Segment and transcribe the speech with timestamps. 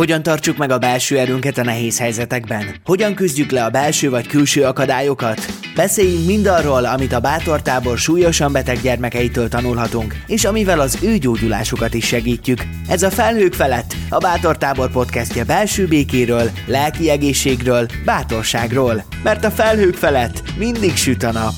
[0.00, 2.64] Hogyan tartsuk meg a belső erőnket a nehéz helyzetekben?
[2.84, 5.46] Hogyan küzdjük le a belső vagy külső akadályokat?
[5.74, 12.06] Beszéljünk mindarról, amit a Bátortábor súlyosan beteg gyermekeitől tanulhatunk, és amivel az ő gyógyulásukat is
[12.06, 12.58] segítjük.
[12.88, 19.04] Ez a Felhők felett, a Bátortábor podcastje belső békéről, lelki egészségről, bátorságról.
[19.22, 21.54] Mert a felhők felett mindig süt a nap.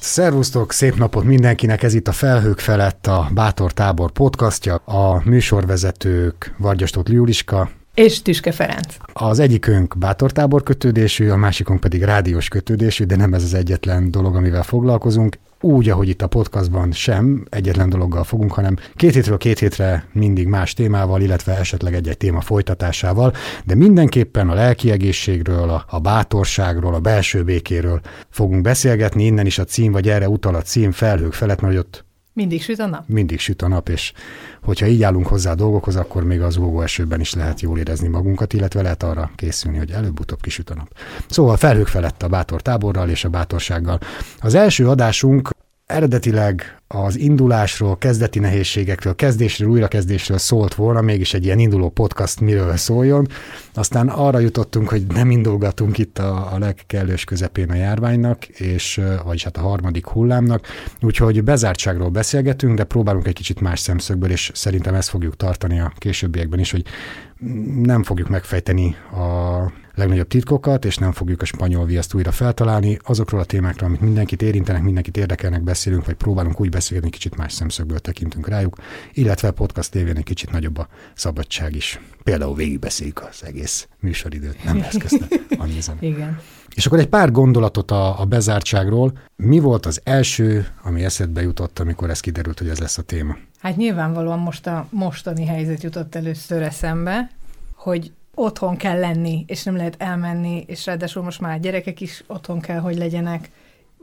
[0.00, 6.54] Szervusztok, szép napot mindenkinek, ez itt a Felhők felett a Bátor Tábor podcastja, a műsorvezetők
[6.58, 8.96] Vargyastót Liuliska, és Tüske Ferenc.
[9.12, 14.36] Az egyikünk bátortábor kötődésű, a másikunk pedig rádiós kötődésű, de nem ez az egyetlen dolog,
[14.36, 15.38] amivel foglalkozunk.
[15.60, 20.46] Úgy, ahogy itt a podcastban sem egyetlen dologgal fogunk, hanem két hétről két hétre mindig
[20.46, 23.32] más témával, illetve esetleg egy-egy téma folytatásával,
[23.64, 29.58] de mindenképpen a lelki egészségről, a, a bátorságról, a belső békéről fogunk beszélgetni, innen is
[29.58, 33.08] a cím, vagy erre utal a cím felhők felett, mert ott mindig süt a nap?
[33.08, 34.12] Mindig süt a nap, és
[34.62, 38.08] hogyha így állunk hozzá a dolgokhoz, akkor még az ugó esőben is lehet jól érezni
[38.08, 40.88] magunkat, illetve lehet arra készülni, hogy előbb-utóbb kisüt a nap.
[41.28, 43.98] Szóval felhők felett a bátor táborral és a bátorsággal.
[44.40, 45.50] Az első adásunk
[45.94, 52.76] eredetileg az indulásról, kezdeti nehézségekről, kezdésről, újrakezdésről szólt volna, mégis egy ilyen induló podcast miről
[52.76, 53.28] szóljon.
[53.74, 59.44] Aztán arra jutottunk, hogy nem indulgatunk itt a, a legkellős közepén a járványnak, és vagyis
[59.44, 60.66] hát a harmadik hullámnak,
[61.00, 65.92] úgyhogy bezártságról beszélgetünk, de próbálunk egy kicsit más szemszögből, és szerintem ezt fogjuk tartani a
[65.96, 66.84] későbbiekben is, hogy
[67.82, 72.98] nem fogjuk megfejteni a legnagyobb titkokat, és nem fogjuk a spanyol viaszt újra feltalálni.
[73.02, 77.52] Azokról a témákról, amit mindenkit érintenek, mindenkit érdekelnek, beszélünk, vagy próbálunk úgy beszélni, kicsit más
[77.52, 78.76] szemszögből tekintünk rájuk,
[79.12, 82.00] illetve a podcast tévén egy kicsit nagyobb a szabadság is.
[82.22, 85.26] Például végigbeszéljük az egész műsoridőt, nem lesz közte
[85.58, 86.40] annyi Igen.
[86.74, 89.12] És akkor egy pár gondolatot a, a bezártságról.
[89.36, 93.36] Mi volt az első, ami eszedbe jutott, amikor ez kiderült, hogy ez lesz a téma?
[93.58, 97.30] Hát nyilvánvalóan most a mostani helyzet jutott először eszembe,
[97.74, 102.60] hogy otthon kell lenni, és nem lehet elmenni, és ráadásul most már gyerekek is otthon
[102.60, 103.50] kell, hogy legyenek,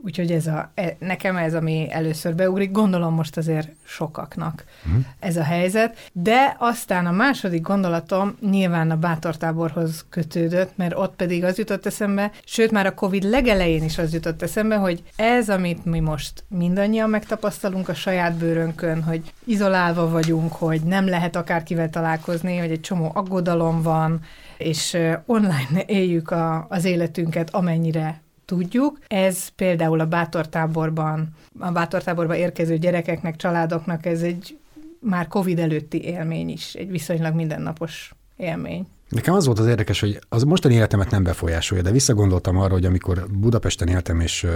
[0.04, 4.98] Úgyhogy ez a, e, nekem ez, ami először beugrik, gondolom most azért sokaknak mm.
[5.18, 11.44] ez a helyzet, de aztán a második gondolatom nyilván a bátortáborhoz kötődött, mert ott pedig
[11.44, 15.84] az jutott eszembe, sőt már a Covid legelején is az jutott eszembe, hogy ez, amit
[15.84, 22.56] mi most mindannyian megtapasztalunk a saját bőrönkön, hogy izolálva vagyunk, hogy nem lehet akárkivel találkozni,
[22.56, 24.20] hogy egy csomó aggodalom van,
[24.56, 28.98] és online éljük a, az életünket, amennyire tudjuk.
[29.06, 34.56] Ez például a bátortáborban, a bátortáborba érkező gyerekeknek, családoknak ez egy
[35.00, 38.86] már COVID előtti élmény is, egy viszonylag mindennapos élmény.
[39.08, 42.84] Nekem az volt az érdekes, hogy az mostani életemet nem befolyásolja, de visszagondoltam arra, hogy
[42.84, 44.46] amikor Budapesten éltem, és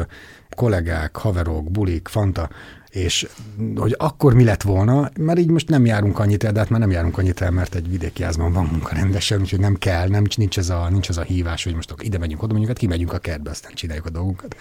[0.50, 2.48] kollégák, haverok, bulik, fanta,
[2.96, 3.28] és
[3.76, 6.80] hogy akkor mi lett volna, mert így most nem járunk annyit el, de hát már
[6.80, 10.24] nem járunk annyit el, mert egy vidéki házban van munka rendesen, úgyhogy nem kell, nem,
[10.36, 13.12] nincs, ez a, nincs ez a hívás, hogy most ide megyünk, oda megyünk, hát kimegyünk
[13.12, 14.56] a kertbe, aztán csináljuk a dolgunkat.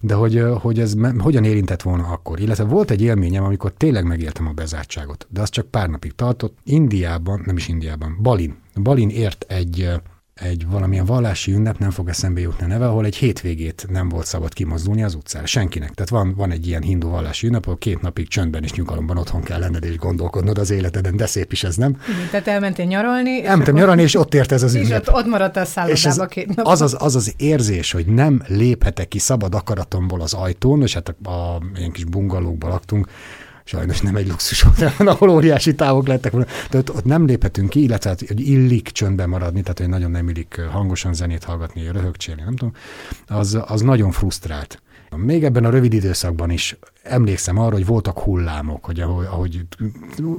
[0.00, 2.40] De hogy, hogy ez hogyan érintett volna akkor.
[2.40, 6.58] Illetve volt egy élményem, amikor tényleg megéltem a bezártságot, de az csak pár napig tartott.
[6.64, 8.56] Indiában, nem is Indiában, Balin.
[8.74, 10.00] Balin ért egy
[10.40, 14.26] egy valamilyen vallási ünnep, nem fog eszembe jutni a neve, ahol egy hétvégét nem volt
[14.26, 15.46] szabad kimozdulni az utcára.
[15.46, 15.90] Senkinek.
[15.94, 19.42] Tehát van, van egy ilyen hindu vallási ünnep, ahol két napig csöndben és nyugalomban otthon
[19.42, 21.96] kell lenned és gondolkodnod az életeden, de szép is ez, nem?
[22.08, 23.46] Igen, tehát elmentél nyaralni.
[23.46, 24.88] Elmentem nyaralni, és ott ért ez az ünnep.
[24.88, 26.66] És ott, ott maradtál szállodába két nap.
[26.66, 31.14] Az az, az az érzés, hogy nem léphetek ki szabad akaratomból az ajtón, és hát
[31.22, 33.08] a, a ilyen kis bungalókban laktunk,
[33.64, 36.46] sajnos nem egy luxus hotelben, ahol óriási távok lettek volna.
[36.70, 40.10] De ott, ott nem léphetünk ki, illetve hát, hogy illik csöndben maradni, tehát hogy nagyon
[40.10, 42.74] nem illik hangosan zenét hallgatni, röhögcsélni, nem tudom,
[43.26, 44.82] az, az nagyon frusztrált.
[45.16, 49.66] Még ebben a rövid időszakban is emlékszem arra, hogy voltak hullámok, hogy ahogy, ahogy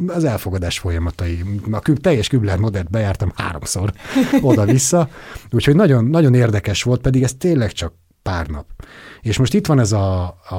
[0.07, 3.93] az elfogadás folyamatai, a küb, teljes küblár modellt bejártam háromszor
[4.41, 5.09] oda-vissza,
[5.51, 7.93] úgyhogy nagyon, nagyon érdekes volt, pedig ez tényleg csak
[8.23, 8.65] pár nap.
[9.21, 10.55] És most itt van ez a, a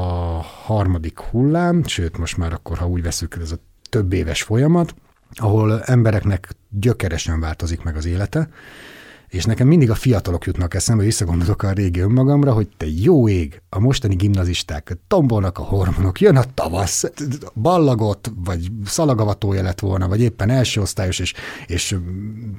[0.65, 3.57] harmadik hullám, sőt, most már akkor, ha úgy veszük, ez a
[3.89, 4.95] több éves folyamat,
[5.35, 8.49] ahol embereknek gyökeresen változik meg az élete,
[9.33, 13.63] és nekem mindig a fiatalok jutnak eszembe, visszagondolok a régi önmagamra, hogy te jó ég,
[13.69, 17.05] a mostani gimnazisták tombolnak a hormonok, jön a tavasz,
[17.55, 21.35] ballagott, vagy szalagavatója lett volna, vagy éppen első osztályos, és,
[21.67, 21.97] és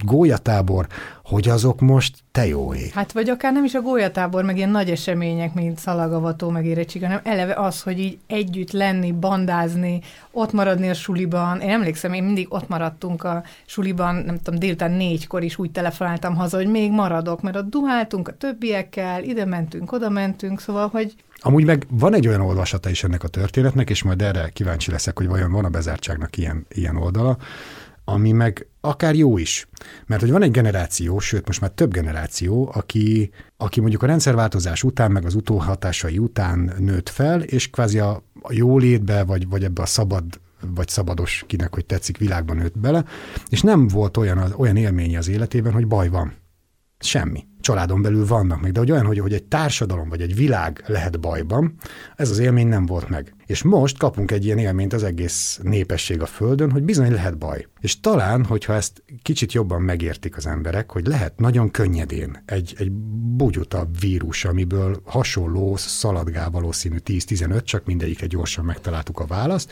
[0.06, 0.88] gólyatábor,
[1.24, 2.92] hogy azok most te jó ég.
[2.92, 7.02] Hát vagy akár nem is a gólyatábor, meg ilyen nagy események, mint szalagavató, meg érettség,
[7.02, 11.60] hanem eleve az, hogy így együtt lenni, bandázni, ott maradni a suliban.
[11.60, 16.36] Én emlékszem, én mindig ott maradtunk a suliban, nem tudom, délután négykor is úgy telefonáltam
[16.36, 21.16] haza, hogy még maradok, mert ott duháltunk a többiekkel, ide mentünk, oda mentünk, szóval, hogy
[21.46, 25.18] Amúgy meg van egy olyan olvasata is ennek a történetnek, és majd erre kíváncsi leszek,
[25.18, 27.38] hogy vajon van a bezártságnak ilyen, ilyen oldala,
[28.06, 29.68] ami meg akár jó is.
[30.06, 34.84] Mert hogy van egy generáció, sőt most már több generáció, aki, aki mondjuk a rendszerváltozás
[34.84, 39.82] után, meg az utóhatásai után nőtt fel, és kvázi a, a jólétbe, vagy, vagy ebbe
[39.82, 40.24] a szabad
[40.76, 43.06] vagy szabados, kinek hogy tetszik, világban nőtt bele,
[43.50, 46.34] és nem volt olyan, olyan élménye az életében, hogy baj van.
[47.04, 47.46] Semmi.
[47.62, 51.20] Családon belül vannak meg, de hogy olyan, hogy, hogy egy társadalom vagy egy világ lehet
[51.20, 51.76] bajban,
[52.16, 53.36] ez az élmény nem volt meg.
[53.46, 57.68] És most kapunk egy ilyen élményt az egész népesség a Földön, hogy bizony lehet baj.
[57.80, 62.92] És talán, hogyha ezt kicsit jobban megértik az emberek, hogy lehet nagyon könnyedén egy, egy
[63.36, 69.72] bugyutabb vírus, amiből hasonló szaladgál valószínű 10-15, csak mindegyiket gyorsan megtaláltuk a választ,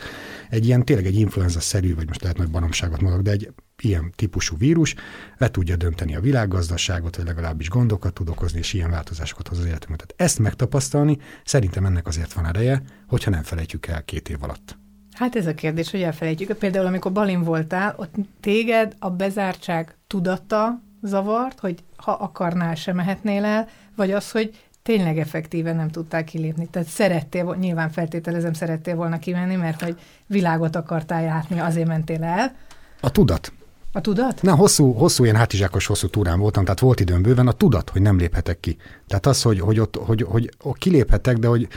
[0.50, 3.52] egy ilyen tényleg egy influenza-szerű, vagy most lehet nagy baromságot mondok, de egy
[3.84, 4.94] ilyen típusú vírus
[5.38, 9.64] le tudja dönteni a világgazdaságot, vagy legalábbis gondokat tud okozni, és ilyen változásokat hoz az
[9.64, 10.04] életünkbe.
[10.04, 14.80] Tehát ezt megtapasztalni, szerintem ennek azért van ereje, hogyha nem felejtjük el két év alatt.
[15.12, 16.52] Hát ez a kérdés, hogy elfelejtjük.
[16.52, 23.44] Például, amikor Balin voltál, ott téged a bezártság tudata zavart, hogy ha akarnál, sem mehetnél
[23.44, 26.66] el, vagy az, hogy tényleg effektíven nem tudtál kilépni.
[26.66, 32.54] Tehát szerettél, nyilván feltételezem, szerettél volna kimenni, mert hogy világot akartál járni, azért mentél el.
[33.00, 33.52] A tudat.
[33.92, 34.42] A tudat?
[34.42, 38.02] Na, hosszú, hosszú ilyen hátizsákos hosszú túrán voltam, tehát volt időm bőven, a tudat, hogy
[38.02, 38.76] nem léphetek ki.
[39.06, 41.68] Tehát az, hogy, hogy ott, hogy, hogy, hogy kiléphetek, de hogy,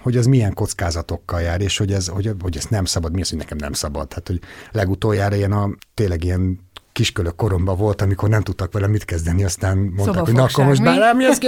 [0.00, 3.28] hogy az milyen kockázatokkal jár, és hogy ez, hogy, hogy ez nem szabad, mi az,
[3.28, 4.08] hogy nekem nem szabad.
[4.08, 4.40] Tehát, hogy
[4.72, 6.60] legutoljára ilyen a, tényleg ilyen
[6.92, 10.82] kiskölök koromban volt, amikor nem tudtak vele mit kezdeni, aztán mondták, hogy na akkor most
[10.82, 11.38] bár nem jössz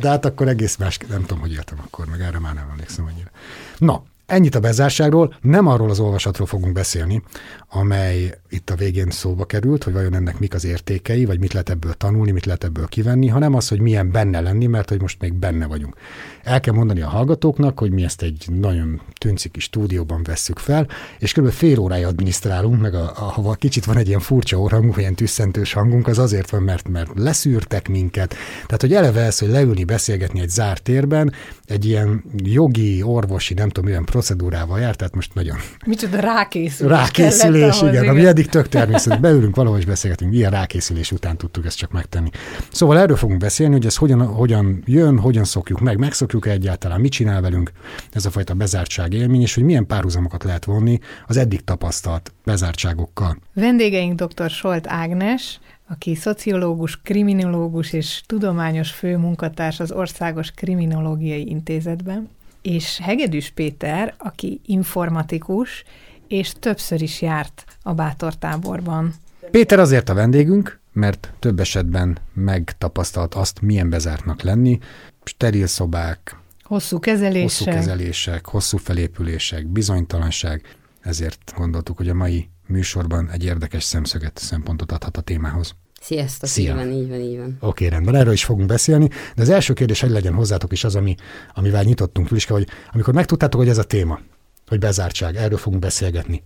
[0.00, 3.04] de hát akkor egész más, nem tudom, hogy éltem akkor, meg erre már nem emlékszem
[3.04, 3.30] annyira.
[3.78, 4.02] Na,
[4.32, 7.22] Ennyit a bezárságról, nem arról az olvasatról fogunk beszélni,
[7.68, 11.70] amely itt a végén szóba került, hogy vajon ennek mik az értékei, vagy mit lehet
[11.70, 15.20] ebből tanulni, mit lehet ebből kivenni, hanem az, hogy milyen benne lenni, mert hogy most
[15.20, 15.96] még benne vagyunk.
[16.42, 20.88] El kell mondani a hallgatóknak, hogy mi ezt egy nagyon tünciki stúdióban vesszük fel,
[21.18, 21.50] és kb.
[21.50, 25.72] fél órája adminisztrálunk, meg a, a, ha kicsit van egy ilyen furcsa órhangunk, ilyen tüsszentős
[25.72, 28.34] hangunk, az azért van, mert, mert leszűrtek minket.
[28.66, 31.32] Tehát, hogy eleve ez, hogy leülni, beszélgetni egy zárt térben,
[31.64, 35.56] egy ilyen jogi, orvosi, nem tudom, milyen procedúrával jár, tehát most nagyon...
[35.86, 36.92] Micsoda rákészülés.
[36.92, 38.08] Rákészülés, igen, igen.
[38.08, 39.18] Ami eddig tök természetes.
[39.18, 42.30] Beülünk valahol és beszélgetünk, ilyen rákészülés után tudtuk ezt csak megtenni.
[42.72, 47.12] Szóval erről fogunk beszélni, hogy ez hogyan, hogyan jön, hogyan szokjuk meg, megszokjuk egyáltalán, mit
[47.12, 47.72] csinál velünk
[48.12, 53.36] ez a fajta bezártság élmény, és hogy milyen párhuzamokat lehet vonni az eddig tapasztalt bezártságokkal.
[53.54, 54.50] Vendégeink dr.
[54.50, 62.28] Solt Ágnes, aki szociológus, kriminológus és tudományos főmunkatárs az Országos Kriminológiai Intézetben,
[62.62, 65.84] és Hegedűs Péter, aki informatikus,
[66.28, 69.14] és többször is járt a Bátor táborban.
[69.50, 74.78] Péter azért a vendégünk, mert több esetben megtapasztalt azt, milyen bezártnak lenni,
[75.24, 80.76] steril szobák, hosszú kezelések, hosszú kezelések, hosszú felépülések, bizonytalanság.
[81.00, 85.74] Ezért gondoltuk, hogy a mai műsorban egy érdekes szemszöget, szempontot adhat a témához.
[86.02, 86.70] Sziasztok, Szia.
[86.70, 87.56] így van, így van, így van.
[87.60, 90.96] Oké, rendben, erről is fogunk beszélni, de az első kérdés, hogy legyen hozzátok is az,
[90.96, 91.14] ami,
[91.54, 94.20] amivel nyitottunk, Füliske, hogy amikor megtudtátok, hogy ez a téma,
[94.66, 96.42] hogy bezártság, erről fogunk beszélgetni,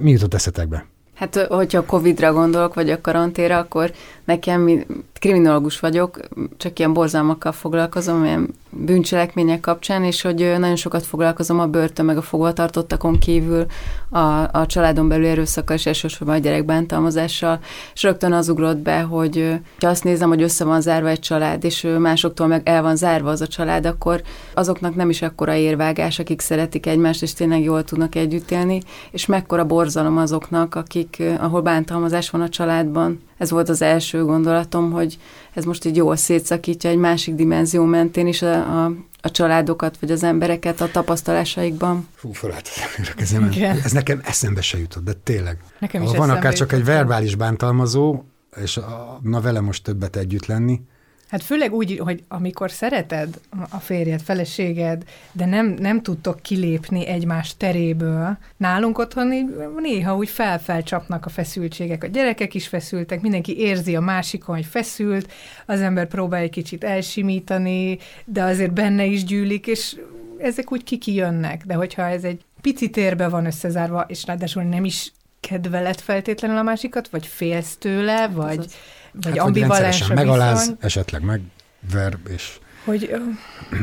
[0.00, 0.86] mi jutott eszetekbe?
[1.14, 3.92] Hát, hogyha a Covid-ra gondolok, vagy a karanténra, akkor
[4.24, 4.86] nekem
[5.20, 6.20] kriminológus vagyok,
[6.56, 12.16] csak ilyen borzalmakkal foglalkozom, ilyen bűncselekmények kapcsán, és hogy nagyon sokat foglalkozom a börtön meg
[12.16, 13.66] a fogvatartottakon kívül
[14.08, 14.18] a,
[14.58, 17.60] a családon belül erőszakkal és elsősorban a gyerekbántalmazással,
[17.94, 21.64] és rögtön az ugrott be, hogy ha azt nézem, hogy össze van zárva egy család,
[21.64, 24.22] és másoktól meg el van zárva az a család, akkor
[24.54, 29.26] azoknak nem is akkora érvágás, akik szeretik egymást, és tényleg jól tudnak együtt élni, és
[29.26, 33.20] mekkora borzalom azoknak, akik, ahol bántalmazás van a családban.
[33.38, 35.09] Ez volt az első gondolatom, hogy
[35.52, 40.10] ez most így jól szétszakítja egy másik dimenzió mentén is a, a, a családokat, vagy
[40.10, 42.08] az embereket a tapasztalásaikban.
[42.14, 43.82] Fú, felállt a.
[43.84, 45.58] Ez nekem eszembe se jutott, de tényleg.
[45.78, 48.22] Nekem is Van akár csak egy verbális bántalmazó,
[48.56, 50.80] és a, na vele most többet együtt lenni,
[51.30, 57.56] Hát főleg úgy, hogy amikor szereted a férjed, feleséged, de nem, nem tudtok kilépni egymás
[57.56, 59.46] teréből, nálunk otthon így
[59.76, 62.04] néha úgy felfelcsapnak a feszültségek.
[62.04, 65.32] A gyerekek is feszültek, mindenki érzi a másikon, hogy feszült,
[65.66, 69.96] az ember próbál egy kicsit elsimítani, de azért benne is gyűlik, és
[70.38, 71.64] ezek úgy kiki jönnek.
[71.64, 76.62] De hogyha ez egy pici térbe van összezárva, és ráadásul nem is kedvelet feltétlenül a
[76.62, 78.58] másikat, vagy félsz tőle, hát vagy...
[78.58, 78.74] Az
[79.12, 80.76] vagy hát, ambivalens a megaláz, viszony.
[80.80, 82.58] esetleg megver, és...
[82.84, 83.14] Hogy,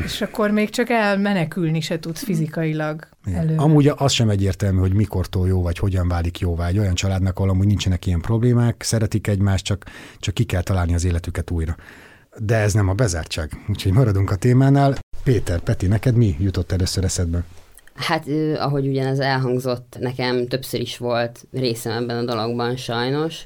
[0.05, 3.55] és akkor még csak elmenekülni se tudsz fizikailag elő.
[3.55, 7.50] Amúgy az sem egyértelmű, hogy mikortól jó, vagy hogyan válik jóvá egy olyan családnak, ahol
[7.50, 9.86] amúgy nincsenek ilyen problémák, szeretik egymást, csak,
[10.19, 11.75] csak ki kell találni az életüket újra.
[12.38, 14.98] De ez nem a bezártság, úgyhogy maradunk a témánál.
[15.24, 17.43] Péter, Peti, neked mi jutott először eszedbe?
[17.96, 18.25] Hát,
[18.57, 23.41] ahogy ugyanez elhangzott, nekem többször is volt részem ebben a dologban sajnos,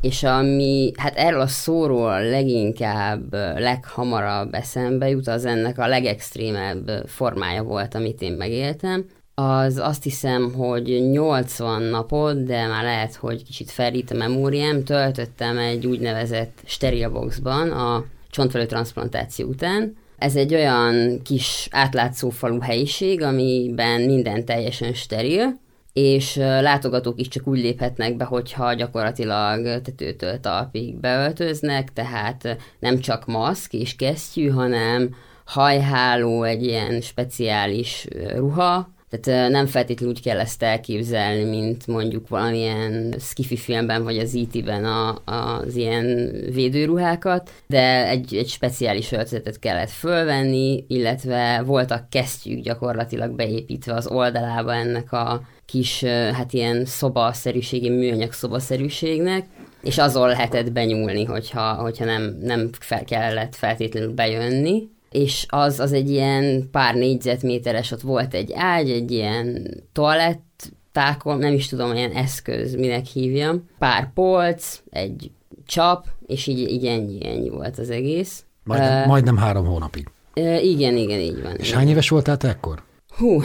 [0.00, 7.62] és ami, hát erről a szóról leginkább, leghamarabb eszembe jut, az ennek a legextrémebb formája
[7.62, 9.04] volt, amit én megéltem.
[9.34, 15.58] Az azt hiszem, hogy 80 napot, de már lehet, hogy kicsit felít a memóriám, töltöttem
[15.58, 24.00] egy úgynevezett sterilboxban a csontvelő transplantáció után, ez egy olyan kis átlátszó falu helyiség, amiben
[24.00, 25.62] minden teljesen steril,
[25.94, 33.26] és látogatók is csak úgy léphetnek be, hogyha gyakorlatilag tetőtől talpig beöltöznek, tehát nem csak
[33.26, 40.62] maszk és kesztyű, hanem hajháló, egy ilyen speciális ruha, tehát nem feltétlenül úgy kell ezt
[40.62, 48.34] elképzelni, mint mondjuk valamilyen skifi filmben, vagy az IT-ben a, az ilyen védőruhákat, de egy,
[48.34, 56.04] egy speciális öltözetet kellett fölvenni, illetve voltak kesztyűk gyakorlatilag beépítve az oldalába ennek a kis,
[56.04, 59.46] hát ilyen szobaszerűségi, műanyag szobaszerűségnek,
[59.82, 65.92] és azon lehetett benyúlni, hogyha, hogyha nem, nem fel kellett feltétlenül bejönni és az, az
[65.92, 71.94] egy ilyen pár négyzetméteres, ott volt egy ágy, egy ilyen toalett, tákon, nem is tudom,
[71.94, 75.30] ilyen eszköz, minek hívjam, pár polc, egy
[75.66, 78.44] csap, és így, így ennyi, ennyi volt az egész.
[78.64, 80.08] Majdnem, uh, majdnem három hónapig.
[80.34, 81.54] Uh, igen, igen, így van.
[81.56, 81.78] És igen.
[81.78, 82.82] hány éves voltál te ekkor?
[83.16, 83.40] Hú,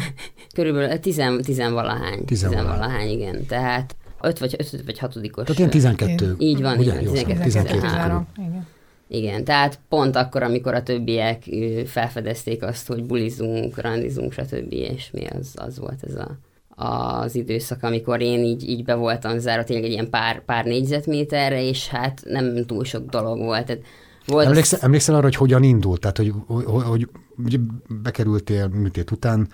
[0.54, 2.24] körülbelül tizen, tizenvalahány.
[2.24, 3.46] Tizenvalahány, igen.
[3.46, 5.44] Tehát öt vagy, öt vagy hatodikos.
[5.44, 6.34] Tehát ilyen tizenkettő.
[6.38, 6.92] Így van, Ugye?
[6.92, 8.66] igen, 12, 12, 12 igen.
[9.08, 11.42] Igen, tehát pont akkor, amikor a többiek
[11.86, 14.72] felfedezték azt, hogy bulizunk, randizunk, stb.
[14.72, 16.38] és mi az, az volt ez a,
[16.84, 21.62] az időszak, amikor én így, így be voltam zárva tényleg egy ilyen pár, pár négyzetméterre,
[21.62, 23.66] és hát nem túl sok dolog volt.
[23.66, 23.82] Tehát
[24.26, 26.00] volt emlékszel, emlékszel arra, hogy hogyan indult?
[26.00, 27.08] Tehát, hogy, hogy,
[27.42, 27.60] hogy
[28.02, 29.48] bekerültél műtét után,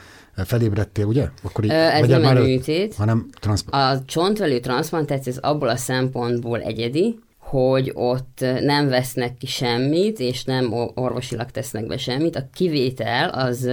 [0.45, 1.29] felébredtél, ugye?
[1.43, 2.95] Akkor így, Ez nem egy műtét.
[2.95, 4.01] Hanem transzplant.
[4.01, 10.45] A csontvelő transzplantáció az abból a szempontból egyedi, hogy ott nem vesznek ki semmit, és
[10.45, 12.37] nem orvosilag tesznek be semmit.
[12.37, 13.71] A kivétel az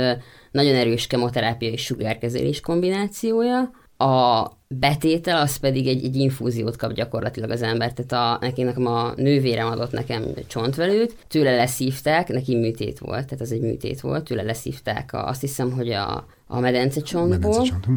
[0.51, 7.49] nagyon erős kemoterápia és sugárkezelés kombinációja, a betétel az pedig egy, egy infúziót kap gyakorlatilag
[7.49, 12.99] az ember, tehát a, neki nekem a nővérem adott nekem csontvelőt, tőle leszívták, neki műtét
[12.99, 17.37] volt, tehát az egy műtét volt, tőle leszívták a, azt hiszem, hogy a, a medencecsontból,
[17.37, 17.85] medencecsont.
[17.85, 17.93] Hm.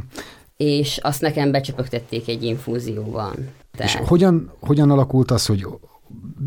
[0.56, 3.34] és azt nekem becsöpögtették egy infúzióban.
[3.76, 4.00] Tehát...
[4.00, 5.66] És hogyan, hogyan alakult az, hogy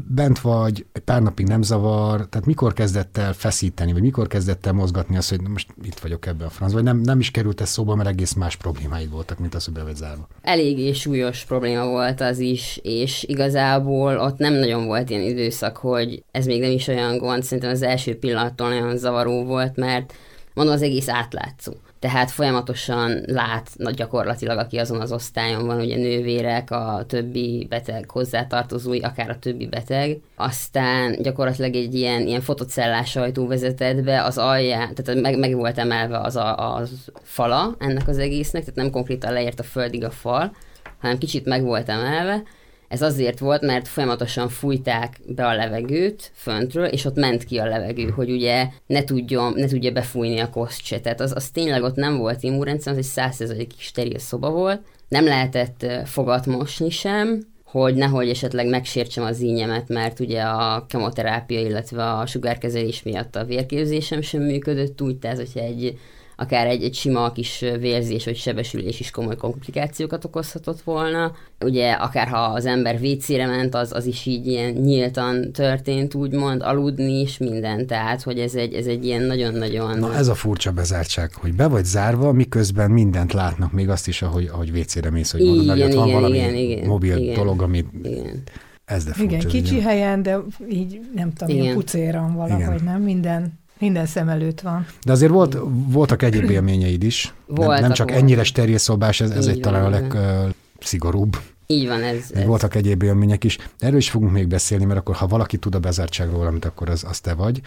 [0.08, 4.65] bent vagy, egy pár napig nem zavar, tehát mikor kezdett el feszíteni, vagy mikor kezdett
[4.65, 7.62] el mozgatni azt, hogy most itt vagyok ebben a franc, vagy nem, nem is került
[7.62, 10.27] ez szóba, mert egész más problémáid voltak, mint az, hogy be vagy zárva.
[10.41, 16.24] Eléggé súlyos probléma volt az is, és igazából ott nem nagyon volt ilyen időszak, hogy
[16.32, 20.13] ez még nem is olyan gond, szerintem az első pillanattól nagyon zavaró volt, mert
[20.53, 21.74] mondom, az egész átlátszó
[22.04, 28.10] tehát folyamatosan lát nagy gyakorlatilag, aki azon az osztályon van, ugye nővérek, a többi beteg
[28.10, 30.20] hozzátartozói, akár a többi beteg.
[30.36, 35.78] Aztán gyakorlatilag egy ilyen, ilyen fotocellás ajtó vezetett be, az alján, tehát meg, meg volt
[35.78, 40.12] emelve az a az fala ennek az egésznek, tehát nem konkrétan leért a földig a
[40.12, 40.56] fal,
[41.02, 42.44] hanem kicsit meg volt emelve,
[42.88, 47.66] ez azért volt, mert folyamatosan fújták be a levegőt föntről, és ott ment ki a
[47.66, 51.02] levegő, hogy ugye ne, tudjon, ne tudja befújni a koszt.
[51.02, 54.82] Tehát az, az tényleg ott nem volt immunrendszer, az egy százszerzalék steril szoba volt.
[55.08, 61.60] Nem lehetett fogat mosni sem, hogy nehogy esetleg megsértsem az ínyemet, mert ugye a kemoterápia,
[61.60, 65.98] illetve a sugárkezelés miatt a vérképzésem sem működött úgy, tehát hogyha egy
[66.36, 71.32] akár egy, egy sima kis vérzés vagy sebesülés is komoly komplikációkat okozhatott volna.
[71.60, 76.62] Ugye akár ha az ember vécére ment, az, az is így ilyen nyíltan történt, úgymond
[76.62, 80.00] aludni is minden, tehát hogy ez egy, ez egy ilyen nagyon-nagyon...
[80.00, 84.22] Na ez a furcsa bezártság, hogy be vagy zárva, miközben mindent látnak, még azt is,
[84.22, 87.62] ahogy, ahogy vécére mész, hogy mondod, igen, igen, van valami igen, igen, mobil igen, dolog,
[87.62, 88.44] amit igen.
[88.86, 89.84] Ez de furcsa, Igen, kicsi ugye?
[89.84, 92.84] helyen, de így nem tudom, ilyen pucéran valahogy, igen.
[92.84, 93.02] nem?
[93.02, 94.86] Minden minden szem előtt van.
[95.06, 97.34] De azért volt, voltak egyéb élményeid is.
[97.46, 98.24] Voltak, nem, nem csak voltak.
[98.24, 101.38] ennyire steril szobás, ez, ez egy talán a legszigorúbb.
[101.68, 102.46] Így van, ez, ez.
[102.46, 103.58] Voltak egyéb élmények is.
[103.80, 107.04] Erről is fogunk még beszélni, mert akkor ha valaki tud a bezártságról amit akkor az,
[107.04, 107.62] az te vagy.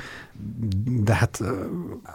[0.84, 1.40] De hát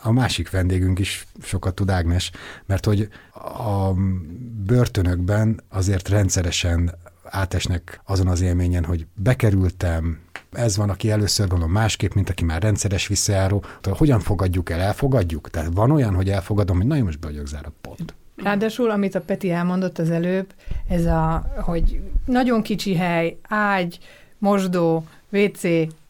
[0.02, 2.32] a másik vendégünk is sokat tud, Ágnes,
[2.66, 3.08] mert hogy
[3.44, 3.94] a
[4.66, 10.20] börtönökben azért rendszeresen átesnek azon az élményen, hogy bekerültem,
[10.52, 13.64] ez van, aki először gondolom másképp, mint aki már rendszeres visszajáró.
[13.82, 14.80] Tehát hogyan fogadjuk el?
[14.80, 15.50] Elfogadjuk?
[15.50, 18.14] Tehát van olyan, hogy elfogadom, hogy nagyon most be vagyok zárva, pont.
[18.36, 20.54] Ráadásul, amit a Peti elmondott az előbb,
[20.88, 24.00] ez a, hogy nagyon kicsi hely, ágy,
[24.38, 25.64] mosdó, WC,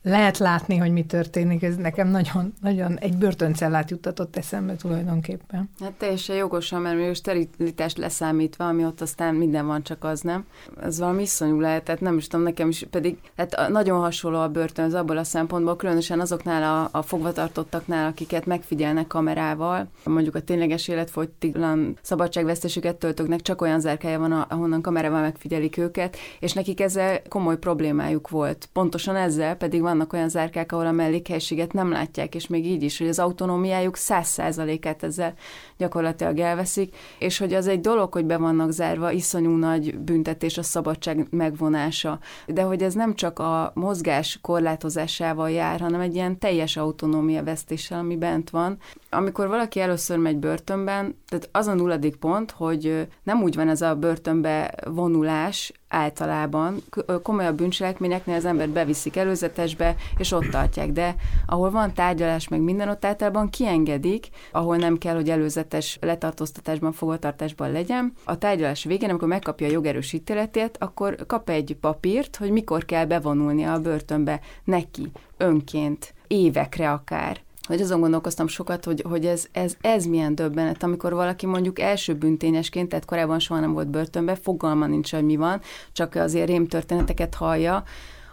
[0.03, 1.63] lehet látni, hogy mi történik.
[1.63, 5.69] Ez nekem nagyon, nagyon egy börtöncellát juttatott eszembe tulajdonképpen.
[5.79, 10.45] Hát teljesen jogosan, mert a sterilitást leszámítva, ami ott aztán minden van, csak az nem.
[10.81, 14.49] Ez valami iszonyú lehet, tehát nem is tudom, nekem is pedig, hát nagyon hasonló a
[14.49, 20.41] börtön az abból a szempontból, különösen azoknál a, a fogvatartottaknál, akiket megfigyelnek kamerával, mondjuk a
[20.41, 27.21] tényleges életfogytiglan szabadságvesztésüket töltőknek csak olyan zárkája van, ahonnan kamerával megfigyelik őket, és nekik ezzel
[27.29, 28.69] komoly problémájuk volt.
[28.73, 32.97] Pontosan ezzel pedig vannak olyan zárkák, ahol a mellékhelységet nem látják, és még így is,
[32.97, 35.33] hogy az autonómiájuk száz százalékát ezzel
[35.77, 40.63] gyakorlatilag elveszik, és hogy az egy dolog, hogy be vannak zárva, iszonyú nagy büntetés a
[40.63, 46.77] szabadság megvonása, de hogy ez nem csak a mozgás korlátozásával jár, hanem egy ilyen teljes
[46.77, 48.77] autonómia vesztéssel, ami bent van.
[49.09, 53.81] Amikor valaki először megy börtönben, tehát az a nulladik pont, hogy nem úgy van ez
[53.81, 56.83] a börtönbe vonulás, általában.
[57.23, 62.89] Komolyabb bűncselekményeknél az embert beviszik előzetesbe, és ott tartják, de ahol van tárgyalás, meg minden,
[62.89, 68.13] ott általában kiengedik, ahol nem kell, hogy előzetes letartóztatásban, fogvatartásban legyen.
[68.23, 73.05] A tárgyalás végén, amikor megkapja a jogerős ítéletét, akkor kap egy papírt, hogy mikor kell
[73.05, 79.75] bevonulnia a börtönbe neki, önként, évekre akár hogy azon gondolkoztam sokat, hogy, hogy ez, ez,
[79.81, 84.85] ez milyen döbbenet, amikor valaki mondjuk első büntényesként, tehát korábban soha nem volt börtönbe, fogalma
[84.85, 87.83] nincs, hogy mi van, csak azért rémtörténeteket hallja,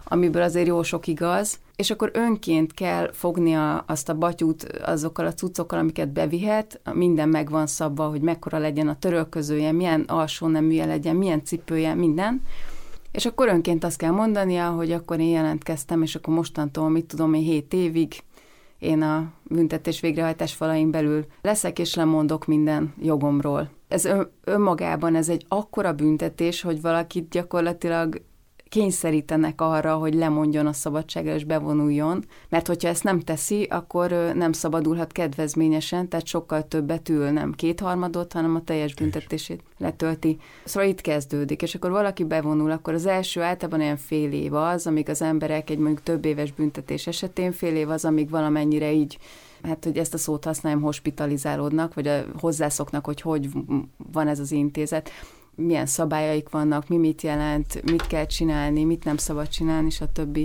[0.05, 5.33] amiből azért jó sok igaz, és akkor önként kell fognia azt a batyút azokkal a
[5.33, 10.85] cuccokkal, amiket bevihet, minden meg van szabva, hogy mekkora legyen a törölközője, milyen alsó neműje
[10.85, 12.43] legyen, milyen cipője, minden.
[13.13, 17.35] És akkor önként azt kell mondania, hogy akkor én jelentkeztem, és akkor mostantól, mit tudom
[17.35, 18.15] én, hét évig
[18.79, 23.71] én a büntetés végrehajtás falain belül leszek és lemondok minden jogomról.
[23.89, 24.09] Ez
[24.45, 28.23] önmagában ez egy akkora büntetés, hogy valakit gyakorlatilag
[28.69, 34.53] kényszerítenek arra, hogy lemondjon a szabadságra és bevonuljon, mert hogyha ezt nem teszi, akkor nem
[34.53, 40.39] szabadulhat kedvezményesen, tehát sokkal többet ül, nem kétharmadot, hanem a teljes büntetését letölti.
[40.65, 44.87] Szóval itt kezdődik, és akkor valaki bevonul, akkor az első általában olyan fél év az,
[44.87, 49.19] amíg az emberek egy mondjuk több éves büntetés esetén fél év az, amíg valamennyire így
[49.63, 53.49] hát hogy ezt a szót használjam, hospitalizálódnak, vagy a, hozzászoknak, hogy hogy
[54.13, 55.11] van ez az intézet
[55.59, 60.37] milyen szabályaik vannak, mi mit jelent, mit kell csinálni, mit nem szabad csinálni, stb.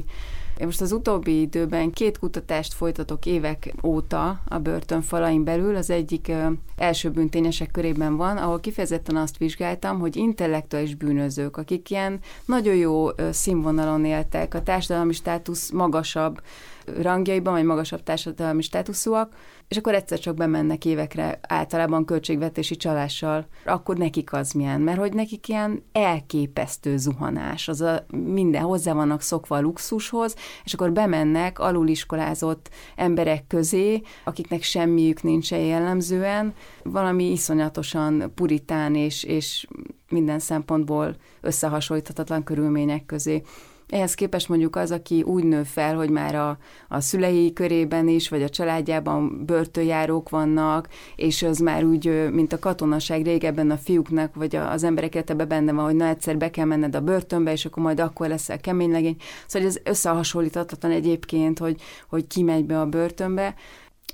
[0.57, 5.75] Én most az utóbbi időben két kutatást folytatok évek óta a börtön falain belül.
[5.75, 6.47] Az egyik ö,
[6.77, 13.07] első bűntényesek körében van, ahol kifejezetten azt vizsgáltam, hogy intellektuális bűnözők, akik ilyen nagyon jó
[13.31, 16.41] színvonalon éltek, a társadalmi státusz magasabb,
[17.01, 19.33] rangjaiban, vagy magasabb társadalmi státuszúak,
[19.73, 25.13] és akkor egyszer csak bemennek évekre általában költségvetési csalással, akkor nekik az milyen, mert hogy
[25.13, 31.59] nekik ilyen elképesztő zuhanás, az a minden hozzá vannak szokva a luxushoz, és akkor bemennek
[31.59, 39.67] aluliskolázott emberek közé, akiknek semmiük nincs jellemzően, valami iszonyatosan puritán és, és
[40.09, 43.41] minden szempontból összehasonlíthatatlan körülmények közé.
[43.89, 48.29] Ehhez képest mondjuk az, aki úgy nő fel, hogy már a, a szülei körében is,
[48.29, 54.35] vagy a családjában börtönjárók vannak, és az már úgy, mint a katonaság régebben a fiúknak,
[54.35, 57.65] vagy az emberek ebben benne van, hogy na egyszer be kell menned a börtönbe, és
[57.65, 59.17] akkor majd akkor leszel kemény legény.
[59.47, 63.55] Szóval ez összehasonlíthatatlan egyébként, hogy, hogy ki megy be a börtönbe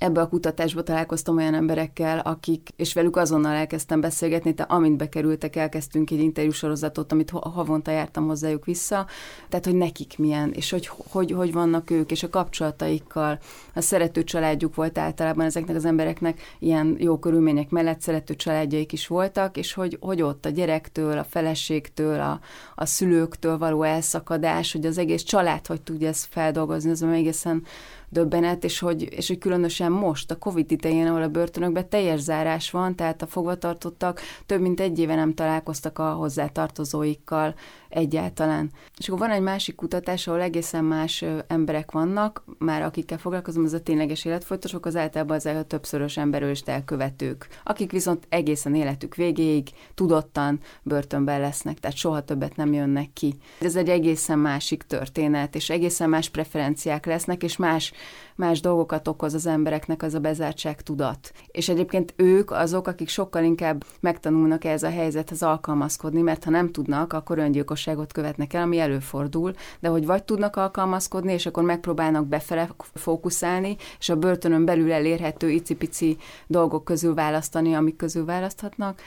[0.00, 5.56] ebbe a kutatásba találkoztam olyan emberekkel, akik, és velük azonnal elkezdtem beszélgetni, tehát amint bekerültek,
[5.56, 9.06] elkezdtünk egy interjúsorozatot, amit havonta jártam hozzájuk vissza,
[9.48, 13.38] tehát hogy nekik milyen, és hogy, hogy, hogy vannak ők, és a kapcsolataikkal.
[13.74, 19.06] A szerető családjuk volt általában ezeknek az embereknek, ilyen jó körülmények mellett szerető családjaik is
[19.06, 22.40] voltak, és hogy, hogy ott a gyerektől, a feleségtől, a,
[22.74, 27.62] a szülőktől való elszakadás, hogy az egész család hogy tudja ezt feldolgozni, ez egészen
[28.10, 32.70] döbbenet, és hogy, és hogy különösen most, a Covid idején, ahol a börtönökben teljes zárás
[32.70, 37.54] van, tehát a fogvatartottak több mint egy éve nem találkoztak a hozzátartozóikkal
[37.88, 38.70] egyáltalán.
[38.98, 43.72] És akkor van egy másik kutatás, ahol egészen más emberek vannak, már akikkel foglalkozom, az
[43.72, 49.68] a tényleges életfolytosok, az általában az a többszörös emberölést elkövetők, akik viszont egészen életük végéig
[49.94, 53.34] tudottan börtönben lesznek, tehát soha többet nem jönnek ki.
[53.60, 57.92] Ez egy egészen másik történet, és egészen más preferenciák lesznek, és más
[58.34, 61.32] más dolgokat okoz az embereknek az a bezártság tudat.
[61.46, 66.70] És egyébként ők azok, akik sokkal inkább megtanulnak ez a helyzethez alkalmazkodni, mert ha nem
[66.70, 72.26] tudnak, akkor öngyilkosságot követnek el, ami előfordul, de hogy vagy tudnak alkalmazkodni, és akkor megpróbálnak
[72.26, 79.00] befele fókuszálni, és a börtönön belül elérhető icipici dolgok közül választani, amik közül választhatnak,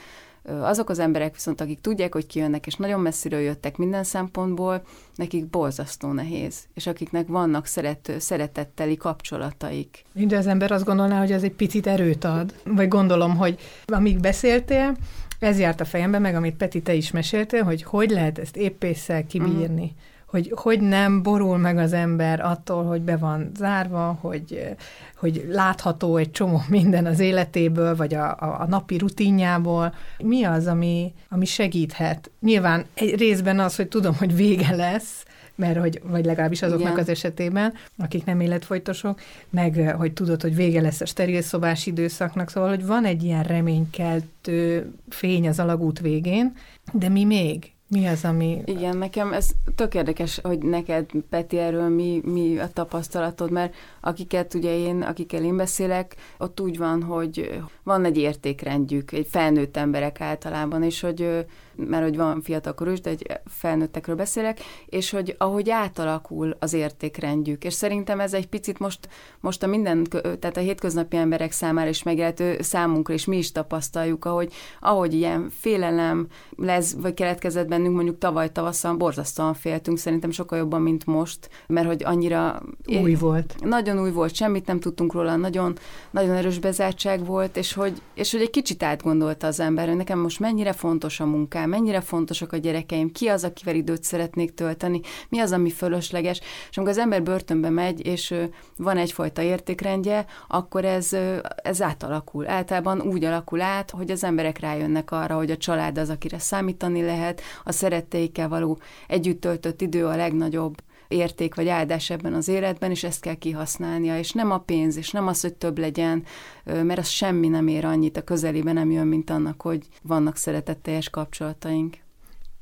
[0.44, 4.82] Azok az emberek viszont, akik tudják, hogy kijönnek, és nagyon messziről jöttek minden szempontból,
[5.14, 10.04] nekik borzasztó nehéz, és akiknek vannak szeret, szeretetteli kapcsolataik.
[10.12, 14.20] Minden az ember azt gondolná, hogy ez egy picit erőt ad, vagy gondolom, hogy amíg
[14.20, 14.96] beszéltél,
[15.38, 19.26] ez járt a fejembe, meg amit Peti, te is meséltél, hogy hogy lehet ezt épésszel
[19.26, 19.82] kibírni.
[19.82, 24.74] Uh-huh hogy hogy nem borul meg az ember attól, hogy be van zárva, hogy,
[25.16, 29.94] hogy látható egy csomó minden az életéből, vagy a, a, a napi rutinjából.
[30.18, 32.30] Mi az, ami, ami segíthet?
[32.40, 37.02] Nyilván egy részben az, hogy tudom, hogy vége lesz, mert hogy, vagy legalábbis azoknak Igen.
[37.02, 39.20] az esetében, akik nem életfolytosok,
[39.50, 44.92] meg hogy tudod, hogy vége lesz a szobás időszaknak, szóval, hogy van egy ilyen reménykeltő
[45.08, 46.56] fény az alagút végén,
[46.92, 47.73] de mi még?
[47.88, 48.62] Mi az, ami...
[48.64, 54.54] Igen, nekem ez tök érdekes, hogy neked, Peti, erről mi, mi a tapasztalatod, mert akiket
[54.54, 60.20] ugye én, akikkel én beszélek, ott úgy van, hogy van egy értékrendjük, egy felnőtt emberek
[60.20, 65.70] általában, és hogy mert hogy van fiatalkorú is, de egy felnőttekről beszélek, és hogy ahogy
[65.70, 69.08] átalakul az értékrendjük, és szerintem ez egy picit most,
[69.40, 74.24] most a minden, tehát a hétköznapi emberek számára is megjelentő számunkra, és mi is tapasztaljuk,
[74.24, 80.58] ahogy, ahogy ilyen félelem lesz, vagy keletkezett bennünk, mondjuk tavaly tavasszal borzasztóan féltünk, szerintem sokkal
[80.58, 82.62] jobban, mint most, mert hogy annyira...
[83.02, 83.54] Új volt.
[83.60, 85.76] Nagyon új volt, semmit nem tudtunk róla, nagyon,
[86.10, 90.18] nagyon erős bezártság volt, és hogy, és hogy egy kicsit átgondolta az ember, hogy nekem
[90.18, 94.54] most mennyire fontos a munkám, el, mennyire fontosak a gyerekeim, ki az, akivel időt szeretnék
[94.54, 96.40] tölteni, mi az, ami fölösleges.
[96.70, 98.34] És amikor az ember börtönbe megy, és
[98.76, 101.16] van egyfajta értékrendje, akkor ez,
[101.62, 102.48] ez átalakul.
[102.48, 107.02] Általában úgy alakul át, hogy az emberek rájönnek arra, hogy a család az, akire számítani
[107.02, 110.74] lehet, a szeretteikkel való együtt töltött idő a legnagyobb
[111.08, 115.10] érték vagy áldás ebben az életben, és ezt kell kihasználnia, és nem a pénz, és
[115.10, 116.24] nem az, hogy több legyen,
[116.64, 121.10] mert az semmi nem ér annyit, a közelében nem jön, mint annak, hogy vannak szeretetteljes
[121.10, 122.03] kapcsolataink.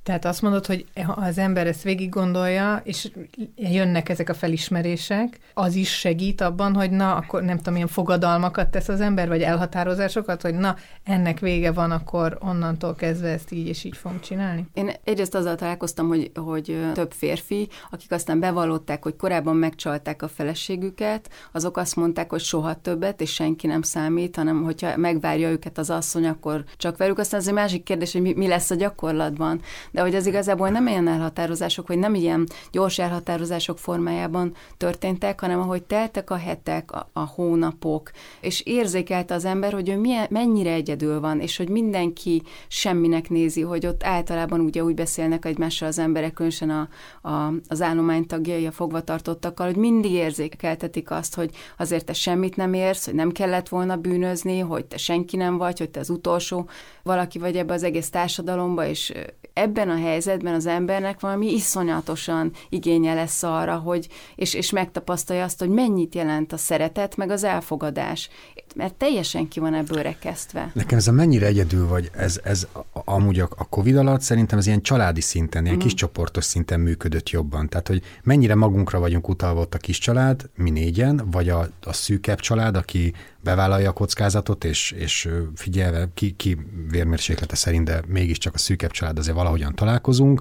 [0.03, 3.11] Tehát azt mondod, hogy ha az ember ezt végig gondolja, és
[3.57, 8.69] jönnek ezek a felismerések, az is segít abban, hogy na, akkor nem tudom, milyen fogadalmakat
[8.69, 13.67] tesz az ember, vagy elhatározásokat, hogy na, ennek vége van, akkor onnantól kezdve ezt így
[13.67, 14.67] és így fogom csinálni?
[14.75, 20.29] Én egyrészt azzal találkoztam, hogy, hogy több férfi, akik aztán bevallották, hogy korábban megcsalták a
[20.29, 25.79] feleségüket, azok azt mondták, hogy soha többet, és senki nem számít, hanem hogyha megvárja őket
[25.79, 27.19] az asszony, akkor csak velük.
[27.19, 29.61] Aztán ez egy másik kérdés, hogy mi, mi lesz a gyakorlatban
[29.93, 35.61] de hogy az igazából nem ilyen elhatározások, hogy nem ilyen gyors elhatározások formájában történtek, hanem
[35.61, 40.73] ahogy teltek a hetek, a, a hónapok, és érzékelte az ember, hogy ő milyen, mennyire
[40.73, 45.99] egyedül van, és hogy mindenki semminek nézi, hogy ott általában ugye úgy beszélnek egymással az
[45.99, 46.89] emberek, különösen a,
[47.29, 52.75] a, az állomány tagjai, a fogvatartottakkal, hogy mindig érzékeltetik azt, hogy azért te semmit nem
[52.75, 56.69] érsz, hogy nem kellett volna bűnözni, hogy te senki nem vagy, hogy te az utolsó
[57.03, 59.13] valaki vagy ebbe az egész társadalomba, és
[59.53, 65.59] ebben a helyzetben az embernek valami iszonyatosan igénye lesz arra, hogy, és, és megtapasztalja azt,
[65.59, 68.29] hogy mennyit jelent a szeretet, meg az elfogadás.
[68.75, 70.71] Mert teljesen ki van ebből rekesztve.
[70.75, 74.67] Nekem ez a mennyire egyedül vagy, ez, ez amúgy a, a Covid alatt szerintem ez
[74.67, 75.79] ilyen családi szinten, ilyen mm.
[75.79, 77.69] kis csoportos szinten működött jobban.
[77.69, 81.93] Tehát, hogy mennyire magunkra vagyunk utalva ott a kis család, mi négyen, vagy a, a
[81.93, 86.59] szűkebb család, aki bevállalja a kockázatot, és, és figyelve ki, ki
[86.91, 90.41] vérmérséklete szerint, de mégiscsak a szűkebb család azért valahogyan találkozunk,